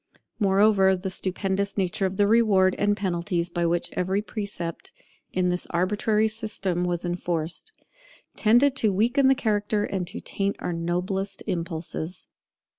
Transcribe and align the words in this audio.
Moreover, 0.39 0.95
the 0.95 1.11
stupendous 1.11 1.77
nature 1.77 2.07
of 2.07 2.17
the 2.17 2.25
rewards 2.25 2.75
and 2.79 2.97
penalties 2.97 3.49
by 3.49 3.67
which 3.67 3.91
every 3.93 4.23
precept 4.23 4.91
in 5.31 5.49
this 5.49 5.67
arbitrary 5.69 6.27
system 6.27 6.83
was 6.85 7.05
enforced, 7.05 7.71
tended 8.35 8.75
to 8.77 8.91
weaken 8.91 9.27
the 9.27 9.35
character 9.35 9.83
and 9.83 10.07
to 10.07 10.19
taint 10.19 10.55
our 10.57 10.73
noblest 10.73 11.43
impulses. 11.45 12.29